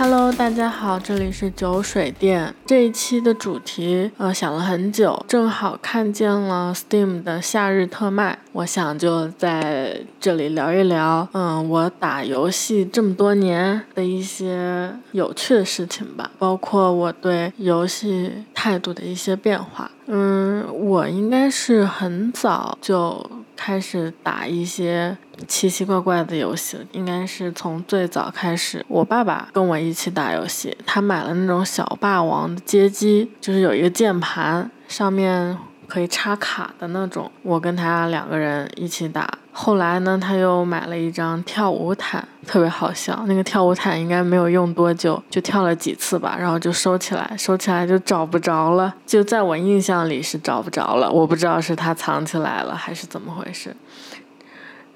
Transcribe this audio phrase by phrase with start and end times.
[0.00, 2.54] Hello，大家好，这里是酒水店。
[2.64, 19.90] 这一期的主题，呃，想了很久，正好看见了 Steam 的夏日特卖，我想就在这里聊一聊，嗯，我打游戏这么多年的一些有趣的事情吧，包括我对游戏态度的一些变化。
[20.06, 23.28] 嗯，我应该是很早就。
[23.58, 28.86] 开始打一些奇奇怪怪的游戏，应该是从最早开始。
[28.86, 37.28] 我爸爸跟我一起打游戏，他买了那种小霸王的街机，就是有一个键盘，上面可以插卡的那种。
[37.42, 39.28] 我跟他两个人一起打。
[39.50, 43.24] 后来呢，他又买了一张跳舞毯，特别好笑。
[43.26, 48.94] 那个跳舞毯应该没有用多久，就跳了几次吧，然后就收起来，收起来就找不着了。
[49.04, 53.74] 就在我印象里是找不着了，我不知道是他藏起来了还是怎么回事。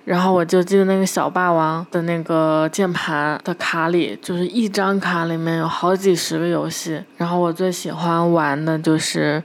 [0.04, 7.02] 然后我就记得那个小霸王的那个键盘的卡里，就是一张卡里面有好几十个游戏。
[7.16, 9.42] 然后我最喜欢玩的就是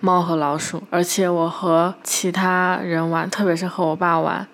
[0.00, 4.46] 猫和老鼠，而且我和其他人玩，特别是和我爸玩。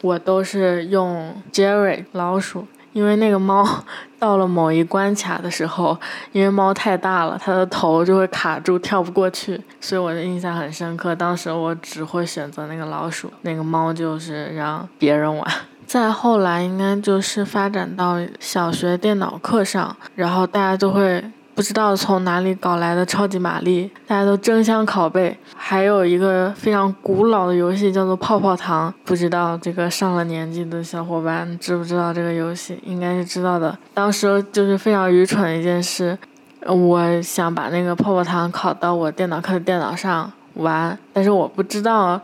[0.00, 3.64] 我都是用 Jerry 老鼠，因为那个猫
[4.18, 5.96] 到了某一关卡的时候，
[6.32, 11.14] 因为猫太大了，它的头就会卡住，跳不过去，所以我的印象很深刻。
[11.14, 15.46] 当时我只会选择那个老鼠，那个猫就是让别人玩。
[15.86, 21.22] 再后来，应该就是发展到小学电脑课上，然后大家都会。
[21.62, 25.38] 不知道从哪里搞来的超级玛丽，大家都争相拷贝。
[25.54, 32.76] 还有一个非常古老的游戏叫做泡泡糖，不知道这个上了年纪的小伙伴知不知道这个游戏？
[32.84, 33.78] 应该是知道的。
[33.94, 36.18] 当时就是非常愚蠢的一件事，
[36.66, 42.20] 我想把那个泡泡糖拷到我电脑课的电脑上玩，但是我不知道。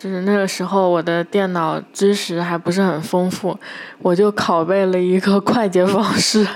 [0.00, 3.54] 就是那个时候，我的电脑知识还不是很丰富，
[3.98, 6.46] 我就拷贝了一个快捷方式，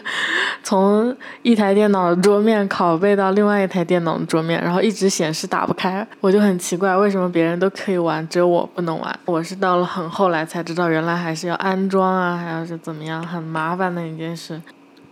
[0.63, 9.21] 从一台电脑的桌面拷贝到另外一台电脑的桌面，然后一直显示打不开，我就很奇怪，为什么别人都可以玩，只有我不能玩？
[9.27, 14.63] 我是到了很后来才知道，原来还是要安装啊，还要是怎么样，很麻烦的一件事。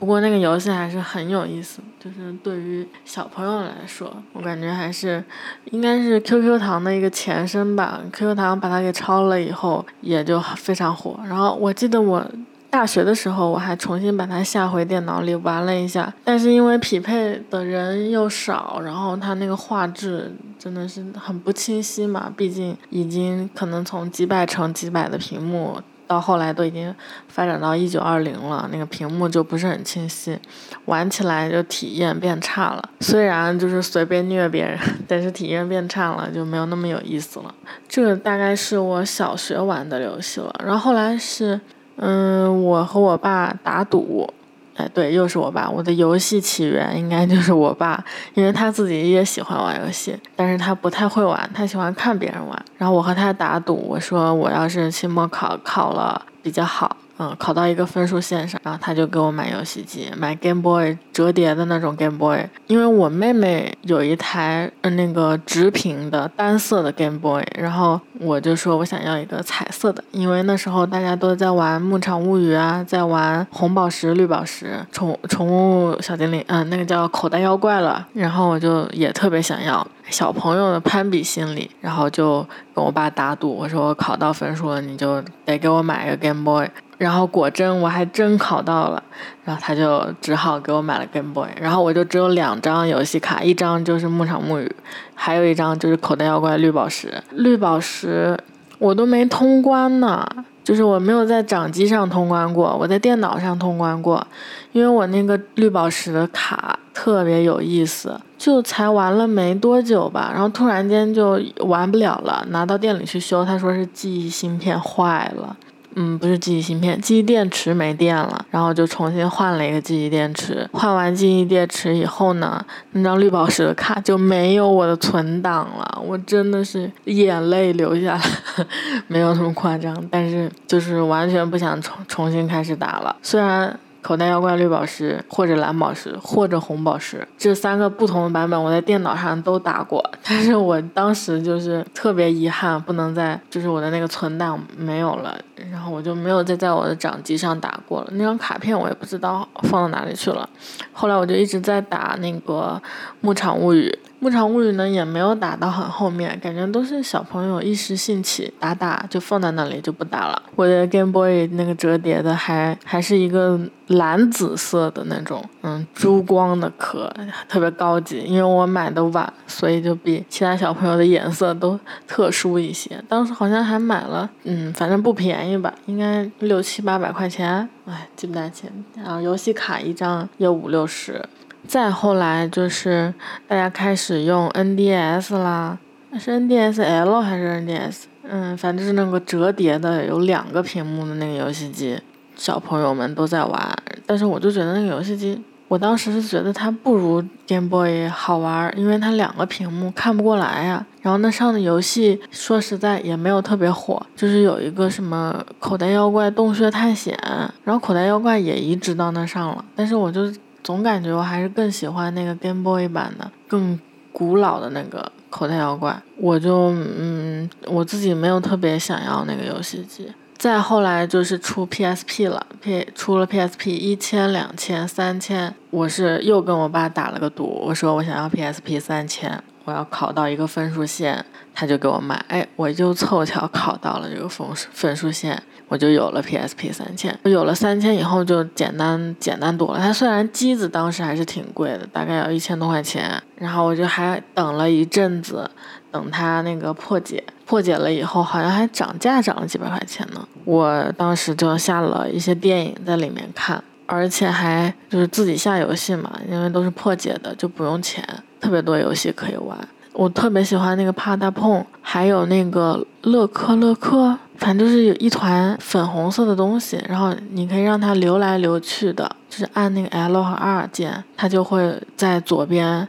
[0.03, 5.23] 不过那个游戏还是很有意思，就是对于小朋友来说，我感觉还是
[5.67, 8.01] 应该是 QQ 糖的一个前身吧。
[8.13, 11.21] QQ 糖把它给抄了以后，也就非常火。
[11.25, 12.29] 然后我记得我
[12.69, 25.81] 大学的时候，我还重新把它下回电脑里玩了一下，但是因为匹配的人又少，然后它那个画质真的是很不清晰嘛，毕竟已经可能从几百乘几百的屏幕。
[26.07, 26.95] 到后来都已经
[27.29, 30.39] 发展到一九二零了，那个屏幕就不是很清晰，
[30.85, 32.91] 玩起来就体验变差了。
[33.01, 37.55] 虽然就是随便虐别人，但是体验变差了，就没有那么有意思了。
[37.89, 40.55] 这个大概是我小学玩的游戏了。
[40.65, 41.61] 然后后来是，
[41.97, 44.29] 嗯，我和我爸打赌。
[44.77, 45.69] 哎，对，又是我爸。
[45.69, 48.03] 我的游戏起源应该就是我爸，
[48.35, 52.65] 因为他自己也喜欢玩游戏，但是他不太会玩，他喜欢看别人玩。
[52.79, 56.97] 然后我和他打赌，我说我要是期末考考了比较好。
[57.19, 62.45] 嗯，考到一个分数线上，然后他就给我买游戏机，买 Game Boy 折叠的那种 Game Boy。
[62.67, 78.09] 因为我妹妹有一台那个直屏的单色的 Game Boy，然后我就说我想要一个彩色的，因为那时候大家都在玩《牧场物语》啊，在玩红宝石、绿宝石、宠宠物小精灵，嗯，那个叫口袋妖怪了。
[78.15, 86.69] 然后我就也特别想要，小朋友的攀比心理，然后就跟我爸打赌，我说我考到分数了，你就得给我买一个 Game Boy。
[87.03, 89.03] 然后果真我还真考到了，
[89.45, 94.73] 然后他就只好给我买了 Game Boy，然后我就只有两张游戏卡，一张就是牧场物语，
[95.13, 97.21] 还有一张就是口袋妖怪绿宝石。
[97.33, 98.39] 绿宝石
[98.79, 100.25] 我都没通关呢，
[100.63, 104.25] 就是我没有在掌机上通关过，我在电脑上通关过，
[104.71, 115.57] 因为我那个绿宝石的卡特别有意思，就才玩了没多久吧，然后突然间就玩不了了，拿到店里去修，他说是记忆芯片坏了。
[115.95, 120.69] 嗯，不是记忆芯片，记忆电池没电了，然后就重新换了一个记忆电池。
[120.73, 128.67] 换完记忆电池以后呢，那张绿宝石的卡就没有我的存档了，我真的是眼泪流下来，
[129.09, 133.15] 没有那么夸张，但是就是完全不想重重新开始打了。
[133.23, 133.79] 虽然。
[134.03, 145.39] 口袋妖怪绿宝石，或者蓝宝石，或者红宝石，这三个不同的版本，我在电脑上都打过，但是我当时就是特别遗憾，不能再，就是我的那个存档没有了，
[145.71, 148.09] 然后我就没有再在我的掌机上打过了。
[148.13, 150.49] 那张卡片我也不知道放到哪里去了。
[150.93, 152.81] 后来我就一直在打那个
[153.21, 153.89] 《牧场物语》。
[154.19, 160.41] 牧场物语呢也没有打到很后面，感觉都是小朋友一时兴起打打就放在那里就不打了。
[160.55, 167.13] 我的 Game Boy 那个折叠的还还是一个蓝紫色的那种，嗯，珠光的壳，
[167.49, 168.21] 特别高级。
[168.21, 171.77] 因为我买的晚，所以就比其他小朋友的颜色都
[172.07, 173.03] 特殊一些。
[173.09, 175.52] 当时好像还买了，嗯，反正不便宜
[175.87, 178.71] 应该六七八百块钱，哎，记不大清。
[178.97, 181.25] 然后游戏卡一张也五六十。
[181.67, 183.15] 再后来就是
[183.47, 185.79] 大家开始用 NDS 啦，
[186.19, 188.03] 是 NDSL 还是 NDS？
[188.25, 192.01] 嗯，反正是那个折叠的，有两个屏幕的那个游戏机，
[192.35, 193.77] 小朋友们都在玩。
[194.07, 195.41] 但是我就觉得那个游戏机，
[195.73, 200.85] 我当时是觉得它不如 Game Boy 好玩，因为它两个屏幕看不过来呀。
[201.01, 207.19] 然后那上的游戏说实在也没有特别火，就是有一个什么口袋妖怪洞穴探险，
[207.65, 210.31] 然后口袋妖怪也移植到那上了，但是我就。
[210.65, 213.77] 总感觉我还是更喜欢那个 Game Boy 版的，更
[214.13, 216.01] 古老的那个口袋妖怪。
[216.17, 220.07] 我就嗯，我自己没有特别想要那个游戏机。
[220.37, 231.25] 再后来就是出 PSP 了，P 出了 PSP 一千、两千、三千，我是又跟我爸打了个赌，我说我想要 PSP 三千，我要考到一个分数线，
[231.55, 232.17] 他就给我买。
[232.29, 235.41] 哎，我就凑巧考到了这个分数分数线。
[235.69, 239.79] 我就有了 PSP 三千，我有了三千以后就简单简单多了。
[239.79, 245.51] 它虽然机子当时还是挺贵的，大概要一千多块钱，然后我就还等了一阵子，
[245.91, 250.27] 等它那个破解，破解了以后好像还涨价涨了几百块钱呢。
[250.47, 258.03] 我当时就下了一些电影在里面看，而且还就是自己下游戏嘛，因为都是破解的，就不用钱，
[258.41, 259.59] 特别多游戏可以玩。
[259.93, 272.87] 我特别喜欢那个帕大碰，还有那个乐克乐克，反正就是有一团粉红色的东西，然后你可以让它流来流去的，就是按那个 L 和 R 键，它就会在左边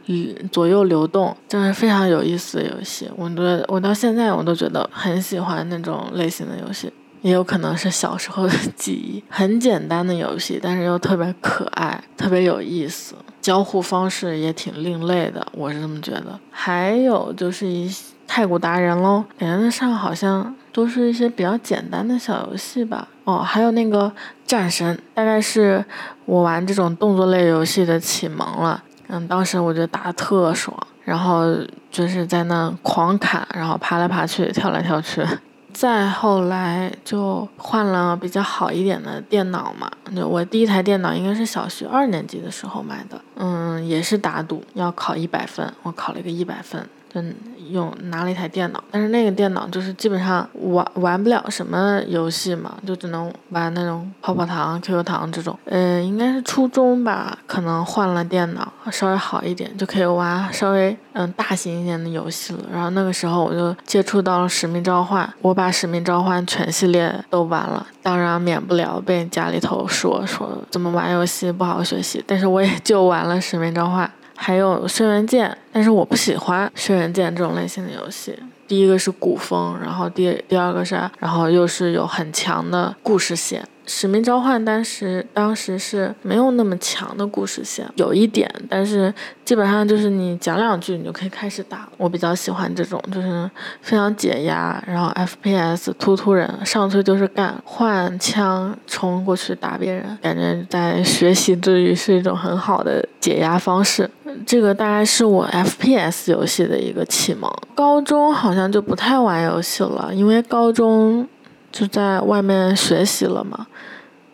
[0.50, 3.10] 左右流动，就是非常有意思的游戏。
[3.16, 6.92] 我觉得我到现在我都觉得很喜欢那种类型的游戏，
[7.22, 9.22] 也有可能是小时候的记忆。
[9.28, 13.14] 很简单的游戏，但是又特别可爱，特别有意思。
[13.40, 16.40] 交互方式也挺另类的，我是这么觉得。
[16.50, 17.94] 还有就是一
[18.26, 23.06] 太古达人喽，感觉那上好像都是一些比较简单的小游戏吧。
[23.22, 24.12] 哦，还有那个
[24.44, 25.82] 战神，大概是
[26.26, 28.82] 我玩这种动作类游戏的启蒙了。
[29.06, 31.44] 嗯，当时我觉得打的特爽，然后
[31.90, 35.24] 就是在那狂砍，然后爬来爬去，跳来跳去。
[35.72, 39.90] 再后来就换了比较好一点的电脑嘛，
[40.26, 46.84] 我第一台电脑应该是小学二年级的时候买的，嗯，也是打赌要考一百分，我考了一个一百分。
[47.14, 47.34] 嗯，
[47.70, 55.56] 用拿了一台电脑，但是那个电脑就是基本上玩玩不了什么游戏嘛，就只能玩那种泡泡糖、QQ 糖这种。
[55.66, 62.64] 嗯，应该是初中吧，可能换了电脑，稍微好一点，就可以玩稍微嗯大型一点的游戏了。
[62.72, 74.04] 然后那个时候我就接触到了《使命召唤》，我把《使命召唤》全系列都玩了，当然免不了被家里头说说怎么玩游戏不好好学习，但是我也就玩了《使命召唤》。
[74.36, 78.38] 还有轩辕剑，但是我不喜欢轩辕剑这种类型的游戏。
[78.66, 83.66] 第一个是古风，然后第第二个是，然后又是有很强的故事线。
[83.86, 89.12] 使命召唤当时当时是没有那么强的故事线，有一点，但是
[89.44, 91.88] 基本上就是你讲两句你就可以开始打。
[91.96, 93.50] 我比较喜欢这种，就是
[93.82, 104.08] 非常解压，然后 FPS 突突人，上去就是干，换枪冲过去打别人，感觉在学习之余是一种很好的解压方式。
[104.46, 107.48] 这个大概是我 FPS 游戏的一个启蒙。
[107.74, 111.28] 高中好像就不太玩游戏了，因为高中。
[111.74, 113.66] 就在外面学习了嘛，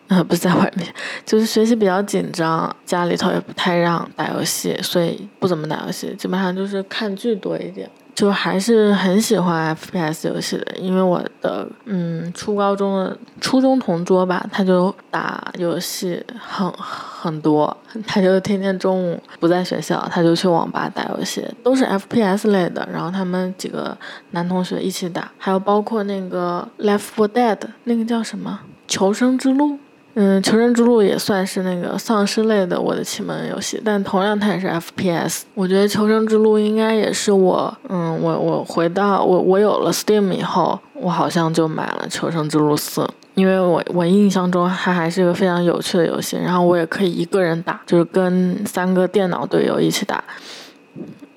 [0.09, 0.87] 呃，不是在外面，
[1.25, 7.89] 就是学习比较紧张，家里头也不太让打游戏，所以不怎么打游戏，基本上就是看剧多一点。
[8.21, 17.75] 就还是很喜欢 FPS 游戏的，因为我的嗯初高中的初中同桌吧，他就打游戏很很多，
[18.07, 22.87] 他就天天中午不在学校，他就去网吧打游戏，都是 FPS 类的。
[22.93, 23.97] 然后他们几个
[24.33, 29.79] 男同学一起打，还有包括那个 Left 4 Dead 那个叫什么求生之路。
[30.15, 35.43] 嗯，求生之路也算是那个丧尸类的我的启蒙游戏，但同样它也是 FPS。
[35.55, 50.25] 我觉得求生之路应该也是我，嗯，我我回到我我有了 Steam 以后，我好像就买了求生之路四，因为我我印象中它还是个非常有趣的游戏，然后我也可以一个人打，就是跟三个电脑队友一起打，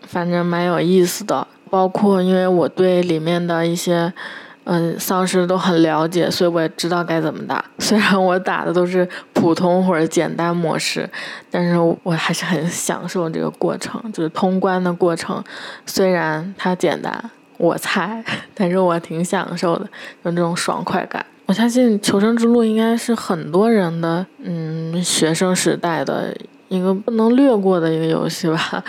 [0.01, 1.47] 反正蛮有意思的。
[1.69, 4.11] 包括因为我对里面的一些。
[4.65, 7.63] 嗯，丧尸都很了解，所以我也知道该怎么打。
[7.79, 11.09] 虽然我打的都是普通或者简单模式，
[11.51, 15.43] 但是我还是很享受这个过程，就是通关的过程。
[15.85, 18.23] 虽然它简单，我猜，
[18.55, 19.87] 但是我挺享受的，
[20.23, 21.25] 有这种爽快感。
[21.45, 26.33] 我相信《求生之路》应该是很多人的嗯学生时代的
[26.69, 28.81] 一个不能略过的一个游戏吧。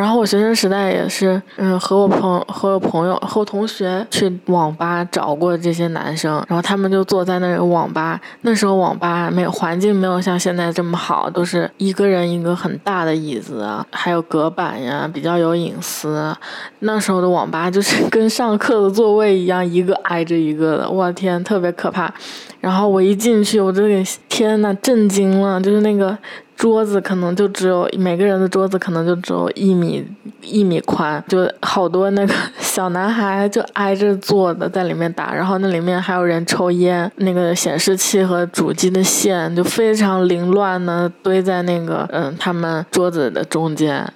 [0.00, 8.18] 然后我学生时代也是，嗯，和我朋和我朋友和我同学去网吧找过这些男生，然后他们就坐在那个网吧。
[8.40, 16.34] 那时候网吧没有环境，没有像现在这么好，都是一个人一个很大的椅子，还有隔板呀，比较有隐私。
[16.78, 22.10] 那时候的网吧就是 跟上课的座位一样，一个挨着一个的，我天，特别可怕。
[22.58, 26.16] 然后我一进去，我就给天呐，震惊了，就是那个。
[26.60, 30.06] 桌子可能就只有每个人的桌子可能就只有一米
[30.42, 44.06] 一米宽，就好多那个小男孩就挨着坐的在里面打，然后那里面还有人抽烟，那个显示器和主机的线就非常凌乱的堆在那个嗯他们桌子的中间，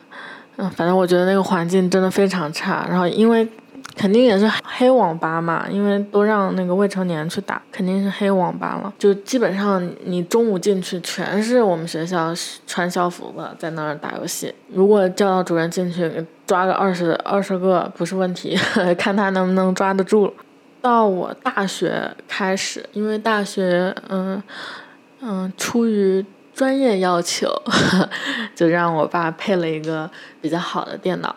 [0.59, 3.49] 嗯，反正我觉得那个环境真的非常差，然后因为。
[3.97, 8.93] 肯定也是黑网吧嘛，因为都让那个未成年去打，肯定是黑网吧了。
[8.99, 12.35] 就基本上你中午进去，全是我们学校
[12.67, 14.55] 穿校服的在那儿打游戏。
[14.69, 18.59] 如果教导主任进去抓个二十二十个不是问题，
[18.99, 20.35] 看他能不能抓得住。
[20.83, 24.43] 到我大学开始，因为大学嗯
[25.21, 26.23] 嗯出于
[26.53, 27.49] 专业要求，
[28.55, 30.11] 就让我爸配了一个
[30.43, 31.35] 比较好的电脑。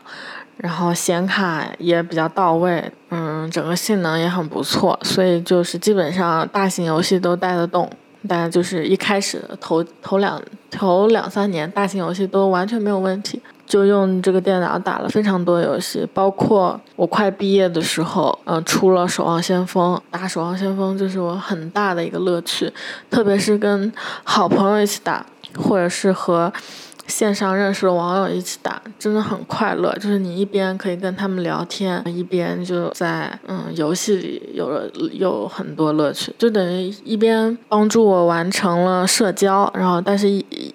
[0.57, 7.89] 然后显卡也比较到位，嗯，整个性能也很不错，所以就是基本上大型游戏都带得动。
[8.27, 22.69] 但就是一开始头头两头两三年，大型游戏都完全没有问题，就用这个电脑打了非常多游戏，包括我快毕业的时候，嗯，出了《守望先锋》，打《守望先锋》就是我很大的一个乐趣，
[23.09, 26.51] 特别是跟好朋友一起打，或者是和。
[27.07, 29.91] 线上认识的网友一起打，真的很快乐。
[29.95, 40.27] 就是你一边可以跟他们聊天，一边就在嗯游戏里有了有很多乐趣，就等于一边帮助我完成了社交，然后但是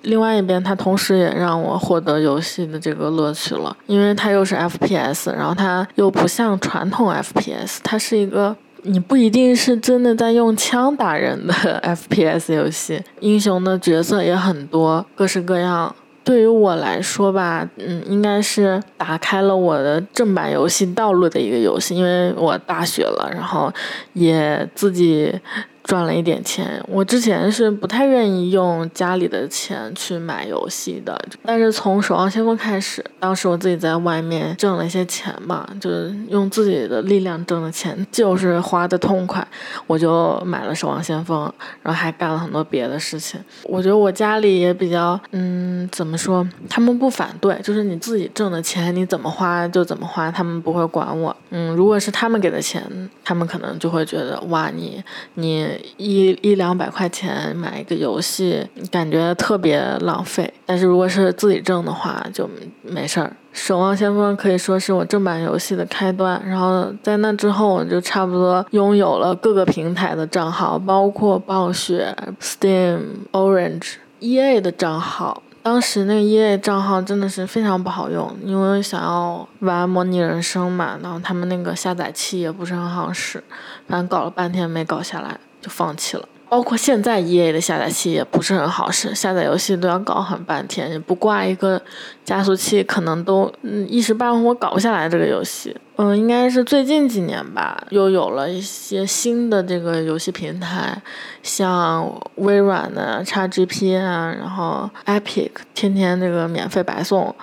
[0.03, 11.53] 另外一边它同时也让我获得游戏的这个乐趣了，因为它又是 FPS，然后它又不像传统 FPS，它是一个你不一定是真的在用枪打人的
[11.85, 15.95] FPS 游戏，英雄的角色也很多，各式各样。
[16.25, 23.73] 对于我来说吧，嗯，应该是打开了我的正版游戏道路的一个游戏，因为我大学了，然后
[24.13, 25.41] 也自己。
[25.85, 39.47] 赚了一点钱，我之前是不太愿意用家里的钱去买游戏的，但是从《守望先锋》开始，当时我自己在外面挣了一些钱嘛，就是用自己的力量挣的钱，就是花的痛快，
[39.89, 41.47] 我就买了《守望先锋》，
[41.83, 43.41] 然后还干了很多别的事情。
[43.65, 51.37] 我觉得我家里也比较，嗯，怎么说，他们不反对，就是你自己挣的钱，你怎么花就怎么花，他们不会管我。
[51.51, 52.83] 嗯，如果是他们给的钱，
[53.25, 55.03] 他们可能就会觉得，哇，你
[55.35, 55.72] 你。
[55.97, 60.53] 一一两百块钱买一个游戏，感觉特别浪费。
[60.67, 62.49] 但是如果是自己挣的话，就
[62.83, 63.27] 没事儿。
[63.53, 66.41] 《守望先锋》可以说是我正版游戏的开端。
[66.47, 73.01] 然后在那之后，我就差不多拥有了各个平台的账号，包括暴雪、Steam、
[73.33, 75.43] Orange、EA 的账号。
[75.65, 83.41] 当时那个 EA 账号真的是非常不好用，因为想要玩模拟人生嘛，然后他们那个下载器也不是很好使，
[83.87, 85.39] 反正搞了半天没搞下来。
[85.63, 91.81] 就放弃了，包括现在 E A 的下载器也不是很好使，下载游戏都要搞很半天，不挂一个
[92.25, 95.75] 加速器，可能都嗯一时半会儿搞不下来这个游戏。
[95.97, 101.01] 嗯，应该是最近几年吧，又有了一些新的这个游戏平台，
[101.43, 107.35] 像微软的 XGP 啊，然后 Epic 天天这个免费白送，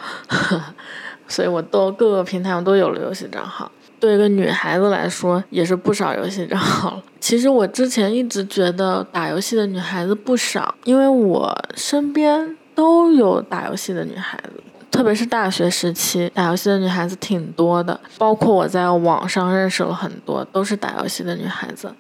[1.27, 3.71] 所以我都各个平台我都有了游戏账号。
[4.00, 7.03] 对一个女孩子来说，也是不少游戏账号了。
[7.20, 18.00] 其实我之前一直觉得打游戏的女孩子不少，因为我身边都有打游戏的女孩子，特别是大学时期打游戏的女孩子挺多的。
[18.18, 21.94] 包括我在网上认识了很多都是打游戏的女孩子。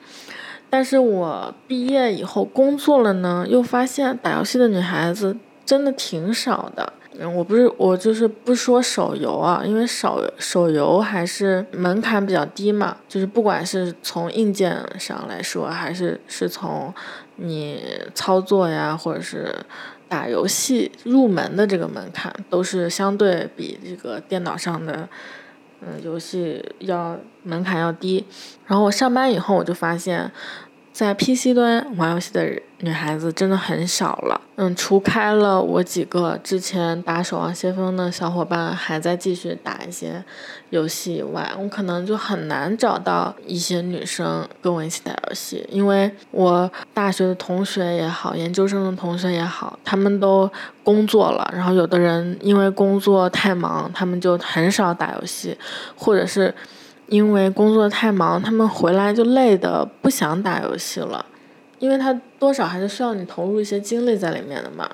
[0.69, 6.93] 但是我毕业以后工作了呢，又发现打游戏的女孩子真的挺少的。
[7.21, 16.93] 嗯，我不是我就是不说手游啊，因为手手游还是门槛比较低嘛，就是不管是从硬件上来说，还是是从
[17.35, 17.83] 你
[18.15, 19.53] 操作呀，或者是
[20.07, 25.09] 打游戏入门的这个门槛，都是相对比这个电脑上的
[25.81, 28.25] 嗯，游戏要门槛要低。
[28.65, 30.31] 然后我上班以后，我就发现。
[30.99, 32.45] 在 PC 端玩游戏的
[32.79, 40.21] 女孩子真的很少了，嗯，除开了我几个之前打守望先锋的小伙伴还在继续打一些
[40.71, 50.51] 游戏以外，我可能就很难找到一些女生跟我一起打游戏，因为我大学的同学也好，研究生的同学也好，他们都
[50.83, 55.57] 工作了，然后有的人因为工作太忙，他们就很少打游戏，
[55.95, 56.53] 或者是。
[57.09, 61.25] 因为工作太忙，他们回来就累的不想打游戏了，
[61.79, 64.89] 因为他多少还是需要你投入一些精力在里面的嘛。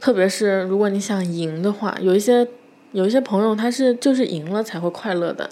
[0.00, 2.46] 特别是如果你想赢的话，有一些
[2.92, 5.48] 有一些朋友他是就是赢了才会快乐的，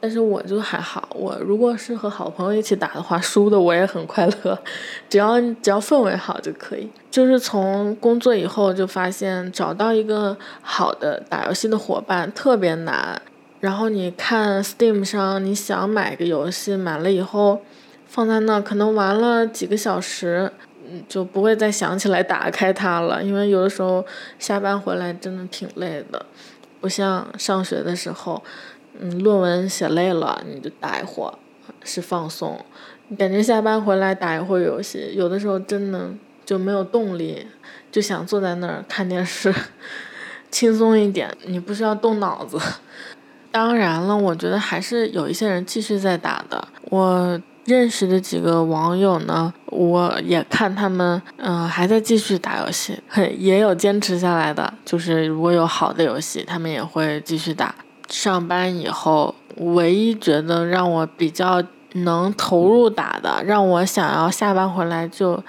[0.00, 4.58] 但是我就还好，我如果是和好朋友一起打的话，输的我也很快乐，
[5.08, 6.88] 只要只要氛围好就可以。
[7.10, 13.20] 就是从工作以后就发现找到一个好的打游戏的伙伴特别难。
[13.60, 17.62] 然后你看 Steam 上，你想买个游戏，买了以后
[18.06, 20.52] 放在那，可能玩了几个小时，
[20.88, 23.22] 嗯，就不会再想起来打开它了。
[23.22, 24.04] 因为有的时候
[24.38, 26.26] 下班回来真的挺累的，
[26.80, 28.42] 不像上学的时候，
[29.00, 31.34] 嗯，论文写累了你就打一会儿，
[31.82, 32.62] 是放松。
[33.18, 36.10] 感觉下班回来打一会儿游戏，有的时候真的
[36.44, 37.46] 就没有动力，
[37.90, 39.54] 就想坐在那儿看电视，
[40.50, 42.58] 轻松一点，你不需要动脑子。
[43.56, 46.62] 当然了，我觉得还是有一些人继续在打的。
[46.90, 54.70] 我认识的几个网友呢，我也看他们，嗯，还在继续打游戏，嘿， 也有坚持下来的。
[54.84, 57.74] 就是如果有好的游戏，他们也会继续打。
[58.10, 61.62] 上班以后，唯一觉得让我比较
[61.94, 65.42] 能投入打的，让我想要下班回来就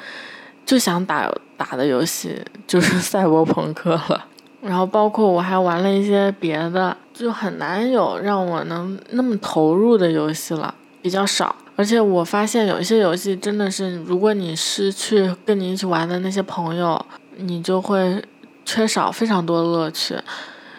[0.65, 4.27] 就想打打的游戏，就是 赛博朋克了。
[4.61, 11.55] 然后包括我还玩了一些别的，就很难有让我能那么投入的游戏了，比较少。
[11.75, 17.03] 而且我发现有一些游戏真的是，如果你失去跟你一起玩的那些朋友，
[17.38, 18.24] 你就会
[18.65, 20.15] 缺少非常多乐趣。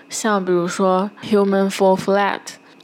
[0.09, 2.35] 像比如说《Human Fall Flat》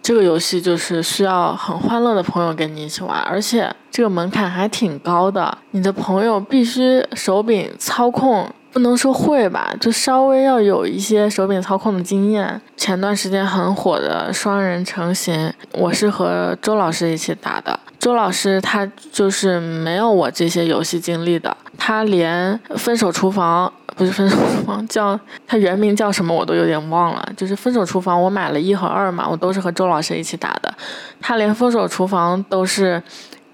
[0.03, 8.49] 这个游戏，就是需要很欢乐的朋友跟你一起玩，而且这个门槛还挺高的，你的朋友必须手柄操控。
[8.75, 12.61] 不能说会吧，就稍微要有一些手柄操控的经验。
[12.77, 17.79] 前段时间很火的双人成行，我是和周老师一起打的。
[18.01, 27.29] 周老师他就是没有我这些游戏经历的，他连《分手厨房》不是《分手厨房》，叫他原名叫什么我都有点忘了。
[27.37, 30.75] 就是《分手厨房》，我买了一和二嘛，我都是和周老师一起打的。
[31.21, 33.01] 他连《分手厨房》都是，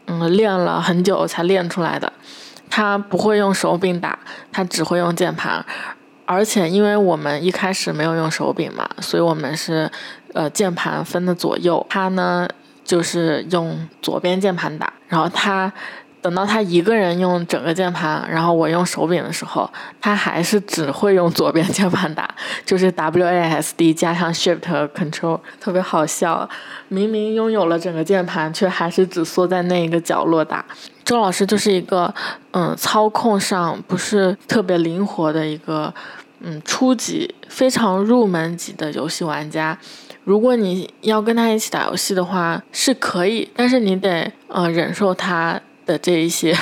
[0.07, 2.11] 嗯，练了很久才练出来的。
[2.71, 4.19] 他不会用手柄打，
[4.51, 5.63] 他只会用键盘，
[6.25, 9.91] 而且因为我们一开始没有用手柄嘛，所以我们是，
[10.33, 11.85] 呃，键盘分的左右。
[11.91, 12.49] 他呢，
[12.85, 15.71] 就是用左边键盘打，然后他。
[16.23, 22.29] 等到他一个人用整个键盘，然后我用手柄的时候，他还是只会用左边键盘打，
[22.65, 26.49] 就是 W A S D 加上 Shift Control，特别好笑。
[26.89, 30.65] 明明拥有了整个键盘，却还是只缩在那一个角落打。
[31.05, 32.13] 周老师就是一个，
[32.53, 35.93] 嗯，操控上不是特别灵活的一个，
[36.41, 39.77] 嗯，初级非常入门级的游戏玩家。
[40.25, 45.59] 如果你要跟他一起打游戏的话，是可以，但是你得，呃，忍受他。
[45.91, 46.57] 的这一些，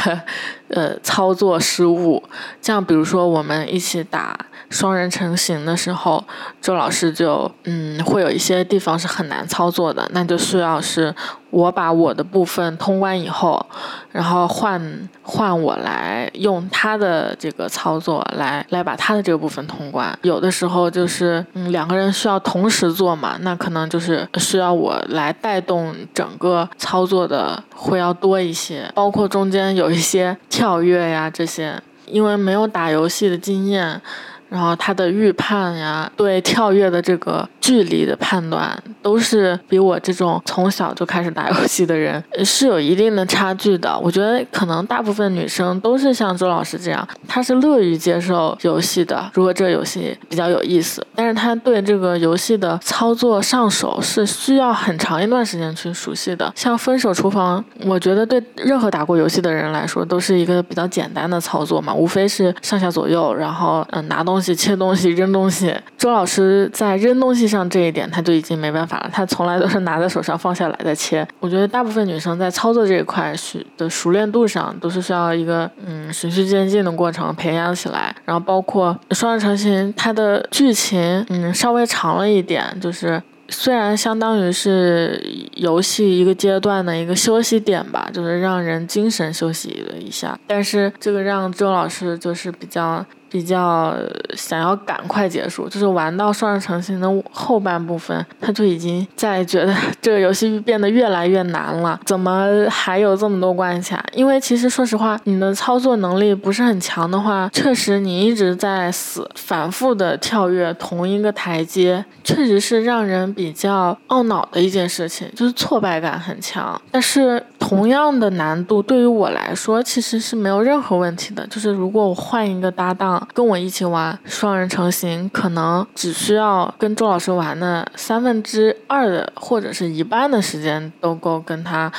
[0.69, 2.23] 呃，操作失误，
[2.62, 6.25] 这样比如说我们一起打双人成型的时候，
[6.62, 11.14] 周老师就嗯，会有一些地方是很难操作的，那就需要是。
[11.50, 13.64] 我把我的部分通关以后，
[14.12, 20.16] 然后换换我来用他的这个操作来来把他的这个部分通关。
[20.22, 34.00] 有的时候就是嗯两个人需要同时做嘛，那可能就是需要我来带动整个操作的会要多一些，包括中间有一些跳跃呀这些，因为没有打游戏的经验。
[34.48, 43.98] 然后他的预判呀，对跳跃的这个距离的判断，都是比我这种从小就开始打游戏的人是有一定的差距的。
[43.98, 49.30] 我觉得可能大部分女生都是像周老师这样，她是乐于接受游戏的。
[49.34, 56.50] 如果这游戏比较有意思，但是她对这个游戏的操作上手是需要很长一段时间去熟悉的。
[56.56, 64.38] 像分手厨房，我觉得对任何打过游戏的人来说，都是一个比较简单的操作嘛，无非是上下左右，然后嗯拿东。
[64.38, 71.27] 东西切东西扔东西，周老师在扔东西上这一点他就已经没办法了，他从来都是拿在手上放下来再切。
[71.40, 78.14] 我觉得大部分女生在操作这一块是的熟练度上都是需要一个嗯循序渐进的过程培养起来。
[78.24, 85.20] 然后包括双人成行，它的剧情嗯稍微长了一点，就是虽然相当于是
[85.57, 93.05] 游戏一个阶段的一个休息点吧，就是让人精神休息了一下，但是这个让周老师就是比较。
[93.31, 93.95] 比较
[94.35, 101.99] 想要赶快结束，就是玩到双人成行的后半部分，他就已经在觉得 这个游戏变得越来越难了。
[102.05, 104.05] 怎么还有这么多关卡？
[104.14, 116.81] 因为其实说实话，你的操作能力不是很强的话，确实你一直在死，反复的跳跃同一个台阶，确实是让人比较懊恼的一件事情，就是挫败感很强。
[116.91, 123.17] 但是同样的难度对于我来说其实是没有任何问题的，就是如果我换一个搭档。
[123.33, 131.90] 跟我一起玩双人成行，可能只需要跟周老师玩的三分之二的或者是一半的时间都够跟他，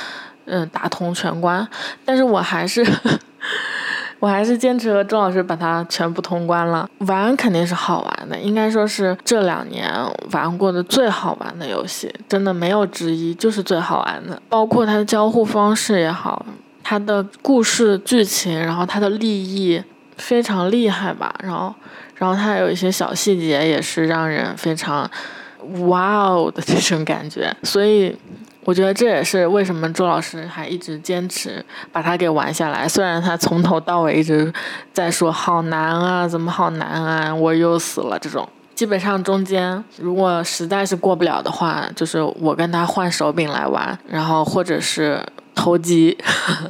[0.45, 1.67] 嗯，打通全关。
[2.03, 2.85] 但是我还是，
[4.19, 6.89] 我还是坚持和周老师把它全部通关了。
[6.99, 9.91] 玩肯定是好玩的，应该说是这两年
[10.31, 14.41] 玩过的最好玩的游戏，真的没有之一，就是最好玩的。
[14.49, 16.45] 包括它的交互方式也好，
[16.83, 19.81] 它的故事剧情，然后它的立意。
[20.19, 21.73] 非常厉害吧，然后，
[22.15, 25.09] 然后他有一些小细节也是让人非常
[25.87, 28.15] 哇哦的这种感觉，所以
[28.65, 32.87] 我觉得这也是为什么周老师还一直坚持把它给玩下来。
[32.87, 34.53] 虽然他从头到尾一直
[34.93, 38.47] 在说好难啊，怎么好难啊，我又死了这种。
[38.75, 45.21] 基本上中间如果实在是过不了的话，就是我跟他换手柄来玩，然后或者是。
[45.59, 46.17] 投机，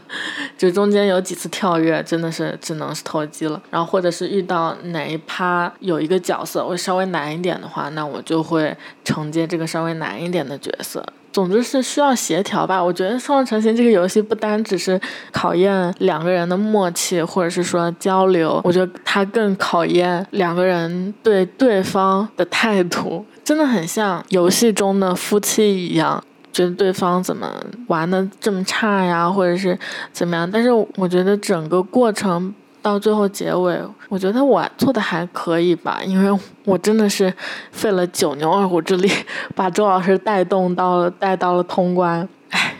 [0.57, 3.61] 就中间有几次跳跃，真的是只能是投机了。
[3.69, 8.75] 然后或者是遇到哪一趴有一个角色我稍微难一点的话，那我就会
[9.05, 11.05] 承接这个稍微难一点的角色。
[11.31, 12.83] 总之是需要协调吧。
[12.83, 14.99] 我觉得《双人成行》这个游戏不单只是
[15.31, 26.23] 考验两个人的默契，或者是说交流，我觉得它更考验两个人对对方的态度，真的很像游戏中的夫妻一样。
[26.51, 27.53] 觉得对方怎么
[27.87, 29.77] 玩的这么差呀，或者是
[30.11, 30.49] 怎么样？
[30.49, 37.33] 但是我觉得整个过程到最后结尾，我觉得我做的还可以吧，因为我真的是
[37.71, 39.11] 费了九牛二虎之力
[39.55, 42.75] 把周老师带动到了带到了通关，唉，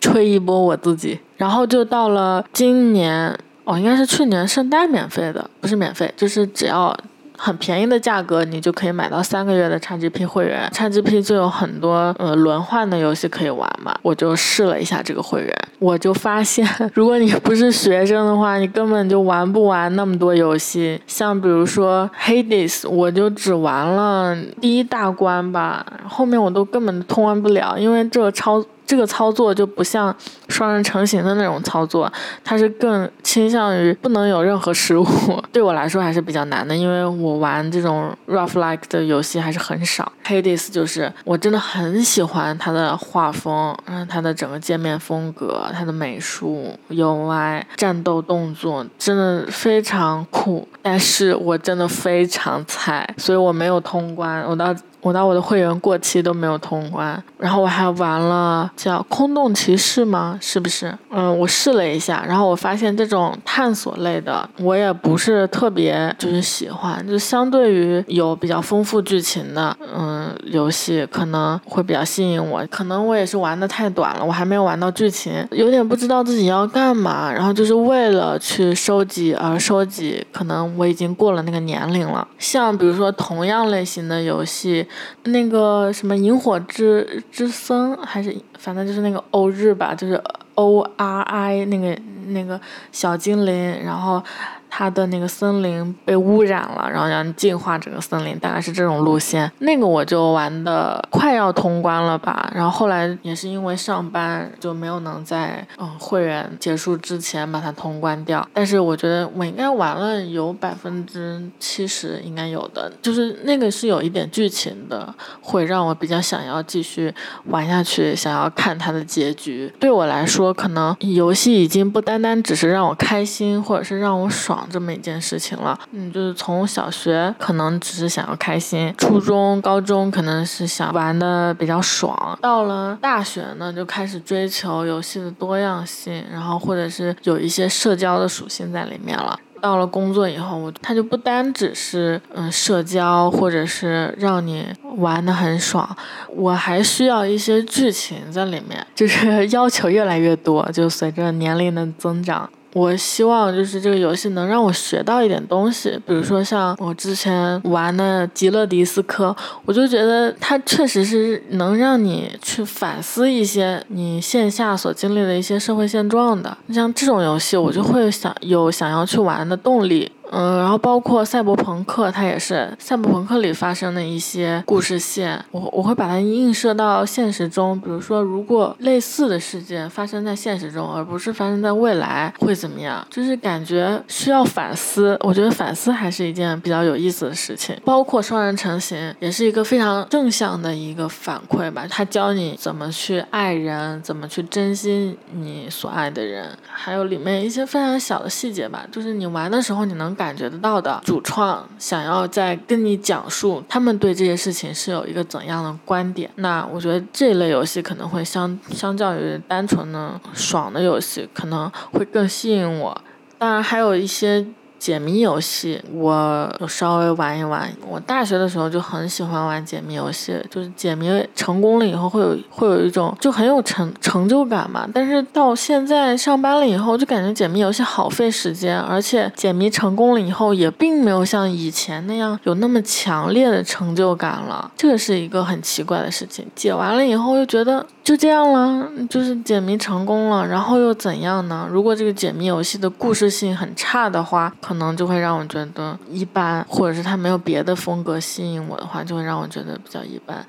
[0.00, 1.18] 吹一波我自己。
[1.36, 6.96] 然后就到了今年，哦，应该是去年圣诞免费的，不是免费，就是只要。
[7.42, 13.96] 很便宜的价格，你就可以买到三个月的 XGP 会员，XGP 就有很多呃轮换的游戏可以玩嘛。
[14.02, 21.00] 我就试了一下这个会员，我就发现，如果你不是学生的话，你根本就玩不完那么多游戏。
[21.06, 28.62] 像比如说 Hades，我就只玩了第一大关吧，后面我都根本通关不了，因为这个超。
[28.90, 30.12] 这个操作就不像
[30.48, 35.06] 双人成型的那种操作，它是更倾向于不能有任何失误。
[35.52, 40.10] 对我来说还是比较难的，因为我玩这种 rough like 的游戏还是很少。
[40.26, 54.42] Hades 就是我真的很喜欢它的画风，嗯，它的整个界面风格、它的美术、UI、战斗动作真的非常酷，但是我真的非常菜，所以我没有通关。
[54.42, 54.74] 我到。
[55.02, 60.38] 我到我的会员过期都没有通关，然后我还玩了叫空洞骑士吗？
[60.40, 60.94] 是不是？
[61.10, 72.62] 嗯，我试了一下，然后我发现这种探索类的我也不是特别就是喜欢，就相对于有比较丰富剧情的嗯游戏可能会比较吸引我。
[72.70, 80.24] 可能我也是玩的太短了，我还没有玩到剧情，有点不知道自己要干嘛，然后就是为了去收集而收集。
[80.30, 82.26] 可能我已经过了那个年龄了。
[82.38, 84.86] 像比如说同样类型的游戏。
[85.24, 90.22] 那个什么萤火之之森，还是反正就是那个欧日吧，就是
[90.54, 91.96] O R I 那个
[92.28, 92.60] 那个
[92.92, 94.22] 小精灵，然后。
[94.70, 99.50] 它的那个森林被污染了，然后要净化整个森林，大概是这种路线。
[99.58, 108.46] 那个我就玩的快要通关了吧，然后后来也是因为上班就没有能在嗯会员结束之前把它通关掉。
[108.54, 117.12] 但是我觉得我应该玩了有百分之七十应该有的，就是那个是有一点剧情的，会让我比较想要继续
[117.46, 119.72] 玩下去，想要看它的结局。
[119.80, 124.59] 对我来说，可能游戏已经不单单只是让我开心，或者是让我爽。
[124.70, 139.38] 这么一件事情了，嗯，就是从小学可能只是想要开心，初中、高中可能是想玩的比较爽，到了大学呢就开始追求游戏的多样性，然后或者是有一些社交的属性在里面了。
[139.60, 145.86] 到了工作以后，我它就不单只是嗯社交，或者是让你玩的很爽，
[146.34, 152.48] 我还需要一些剧情在里面，就是 要求越来越多，就随着年龄的增长。
[152.72, 159.28] 我希望就是这个游戏能让我学到一点东西，比如说像我之前玩的《极乐迪斯科》，
[159.64, 166.56] 我就觉得它确实是能让你去反思一些你线下所经历的一些社会现状的。
[166.72, 170.10] 像这种游戏，我就会想有想要去玩的动力。
[170.32, 177.78] 嗯，然后包括赛博朋克，它也是赛博朋克里发生的一些故事线，我我会把它映射到现实中。
[177.80, 183.04] 比如说，如果类似的事件发生在现实中，而不是发生在未来，会怎么样？
[183.10, 185.18] 就是感觉需要反思。
[185.22, 187.76] 我觉得反思还是一件比较有意思的事情。
[187.84, 191.84] 包括双人成行，也是一个非常正向的一个反馈吧。
[191.90, 198.86] 它教你怎么去爱人，怎么去珍惜你所爱的人，还有里面一些非常小的细节吧。
[198.92, 200.14] 就是你玩的时候，你能。
[200.20, 213.00] 感觉得到的主创想要在跟你讲述他们对这些事情是有一个怎样的观点，那我觉得这类游戏可能会相相较于单纯的爽的游戏可能会更吸引我。
[213.38, 214.46] 当然还有一些。
[214.80, 217.70] 解谜游戏，我稍微玩一玩。
[217.86, 224.88] 我大学的时候就很喜欢玩解谜游戏，就是解谜成功了以后会有会有一种就很有成成就感嘛。
[224.94, 234.72] 但是到现在上班了以后，就感觉解谜游戏好费时间，而且解谜成功了以后也并没有像以前那样有那么强烈的成就感了。
[234.78, 236.46] 这个是一个很奇怪的事情。
[236.54, 241.68] 解完了以后又觉得就这样了，就是解谜成功了，然后又怎样呢？
[241.70, 244.52] 如果这个解谜游戏的故事性很差的话。
[244.60, 250.46] 可能就会让我觉得一般，或者是他没有别的风格吸引我的话，就会让我觉得比较一般。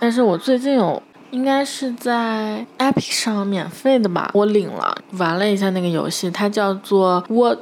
[0.00, 7.58] 但是我最近有，应该是在 Epic 上免费的吧，我领了，玩了一下那个游戏，它叫做 What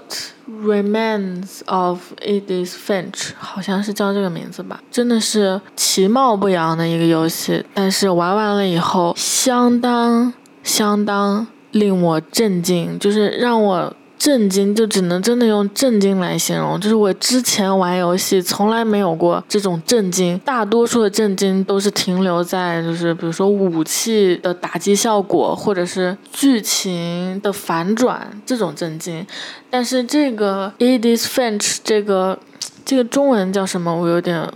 [0.49, 13.95] Remains of Edith Finch，好像是叫这个名字吧，真的是其貌不扬的一个游戏，但是玩完了以后，相当相当令我震惊，就是让我。
[14.25, 29.27] 震惊就只能真的用震惊来形容，就是我之前玩游戏从来没有过这种震惊，大多数的震惊都是停留在就是比如说武器的打击效果，或者是剧情的反转这种震惊，
[29.69, 32.39] 但是这个 Edith Finch 这个
[32.83, 33.95] 这个中文叫什么？
[33.95, 34.51] 我有点。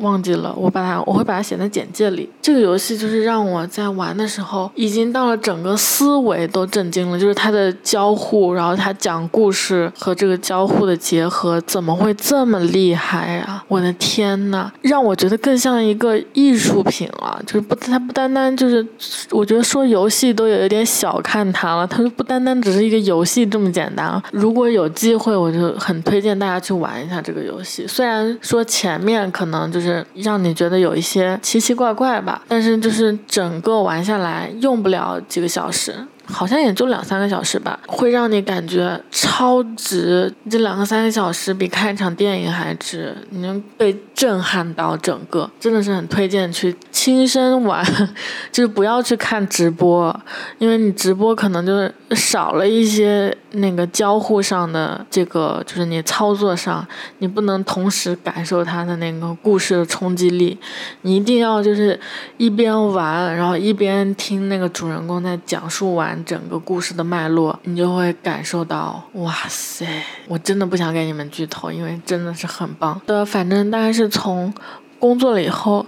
[0.00, 2.28] 忘记了，我把它我会把它写在简介里。
[2.42, 13.62] 这个游戏就是让我在玩的时候，已经到了整个思维都震惊了，就是它的交互，然后它讲故事和这个交互的结合，怎么会这么厉害啊？
[13.68, 17.40] 我的天呐，让我觉得更像一个艺术品了。
[17.46, 18.84] 就是不，它不单单就是，
[19.30, 21.86] 我觉得说游戏都有一点小看它了。
[21.86, 24.20] 它就不单单只是一个游戏这么简单。
[24.32, 27.86] 如果有机会，我就很推荐大家去玩一下这个游戏。
[27.86, 29.89] 虽然说前面可能就是。
[30.14, 35.94] 让你觉得有一些奇奇怪怪吧，但是就是整个玩下来用不了几个小时。
[36.32, 40.32] 好像也就两三个小时吧，会让你感觉超值。
[40.48, 47.84] 这两个三个小时比看一场电影还值，你能被震撼到整个，真的是很推荐去亲身玩，
[48.52, 50.14] 就是不要去看直播，
[50.58, 56.86] 因为你直播可能就是少了一些那个交互上的这个，就是你操作上
[57.18, 60.58] 你不能同时感受它的那个故事的冲击力。
[61.02, 61.98] 你一定要就是
[62.36, 66.19] 一边玩，然后一边听那个主人公在讲述完。
[66.24, 69.86] 整个故事的脉络，你就会感受到，哇塞！
[70.28, 73.24] 我真的不想给你们剧透，因为真的是很棒的。
[73.24, 74.52] 反正大概是从
[74.98, 75.84] 工作了以后，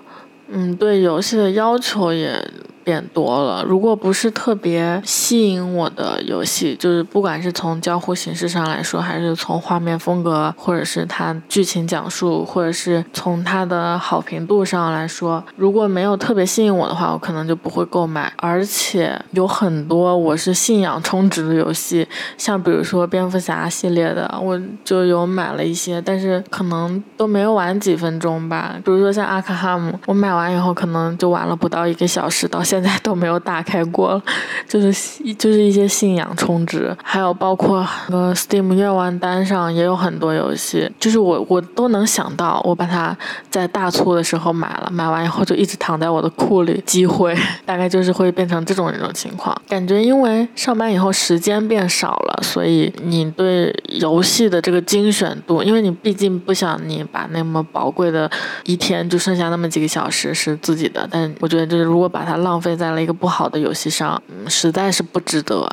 [0.49, 2.45] 嗯，对游戏的要求也。
[2.85, 3.63] 变多了。
[3.65, 18.33] 如果不是特别吸引我的游戏，就是不管是从交互形式上来说，还是从画面风格，或者是它剧情讲述，或者是从它的好评度上来说，如果没有特别吸引我的话，我可能就不会购买。
[18.39, 28.75] 而且有很多我是信仰充值的游戏，像比如说蝙蝠侠系列的，我就有买了一些，但是可能都没有玩几分钟吧。
[28.85, 32.61] 比如说像阿卡哈姆，我买完以后可能就玩了不到一个小时，到。
[32.73, 34.21] 现在都没有打开过，
[34.67, 43.15] 就是就是一些信仰充值，还有包括那个 Steam 愿望单上也有很多游戏，就是我我都能想到，我把它
[43.51, 49.55] 在大促的时候买了，买完以后就一直躺在我的库里积灰，大概就是会变成这种一种情况。
[49.69, 58.31] 感觉因为上班以后时间变少了，所以你对游戏的这个精选度，因为你毕竟不想你把那么宝贵的
[58.65, 65.69] 一天就剩下那么几个小时是自己的，但我觉得就是如果把它浪费费在了一个不好的游戏上，实在是不值得。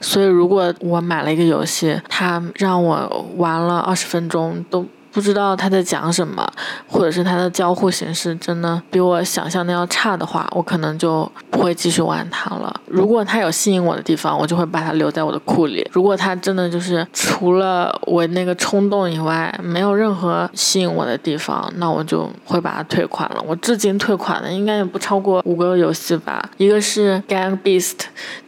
[0.00, 6.46] 所以，如果我买了一个游戏，它让我玩了二十分钟都不知道他在讲什么，
[6.88, 12.74] 或者是他的交互形式真的比我想象的要差的话，我可能就不会继续玩它了。
[12.86, 23.44] 如果它有吸引我的地方，我就会把它留在我的库里；如果它真的就是除了我那个冲动以外，没有任何吸引我的地方，那我就会把它退款了。
[23.46, 27.98] 我至今退款的应该也不超过五个游戏吧，一个是 Gang Beast，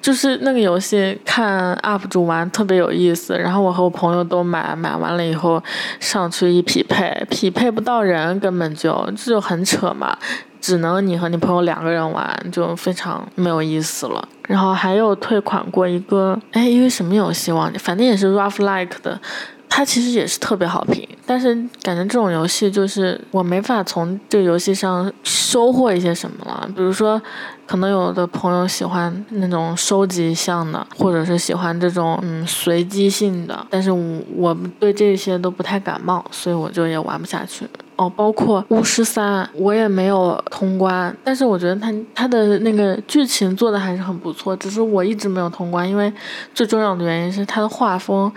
[0.00, 5.62] 就是那个游戏看 UP 主玩特别有意思，然后我和我朋友都买，买完了以后
[6.00, 6.53] 上去。
[6.58, 10.16] 一匹配匹配不到人，根本就这就很扯嘛，
[10.60, 14.28] 只能你和你朋友两个人玩，就非常没有意思了。
[14.46, 19.20] 然后还有退款过一个，哎，因为什么游戏忘记，反正也是 Rough Like 的，
[19.68, 27.20] 它其实也是特别好评，但是感觉这种游戏就是我没法从这个游戏上收获一些什么了，比如说。
[27.66, 37.66] 可能有的朋友喜欢那种收集项的，或者是喜欢这种嗯随机性的，但是我我对这些都不太感冒，所以我就也玩不下去。
[37.96, 46.12] 哦，包括巫师三，我也没有通关，但是我觉得它它的那个剧情做的还是很不错，只是我一直没有通关，因为
[46.52, 48.30] 最重要的原因是它的画风。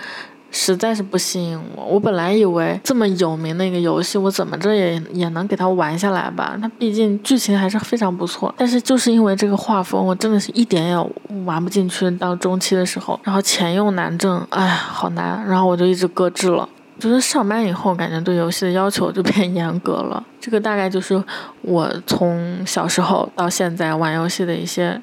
[0.52, 1.84] 实在是不吸引我。
[1.86, 6.58] 我本来以为这么有名的一个游戏，我怎么着也也能给它玩下来吧。
[6.62, 11.10] 它毕竟剧情还是非常不错，但是就是因为这个画风，我真的是一点也
[11.46, 12.10] 玩不进去。
[12.12, 15.46] 到中期的时候，然后钱又难挣，哎，好难。
[15.48, 16.68] 然后我就一直搁置了。
[17.00, 20.24] 就是上班以后，感觉对游戏的要求就变严格了。
[20.40, 21.22] 这个大概就是
[21.62, 25.00] 我从小时候到现在玩游戏的一些。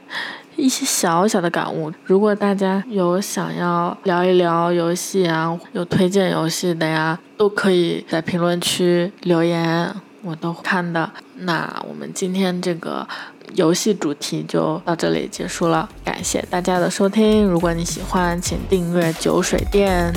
[0.57, 11.11] 一些小小的感悟，如果大家有想要聊一聊游戏啊，有推荐游戏的呀，都可以在评论区留言，我都看的。
[11.39, 13.07] 那我们今天这个
[13.55, 17.45] 游戏主题就到这里结束了，感谢大家的收听。
[17.45, 20.13] 如果你喜欢，请订阅酒水店。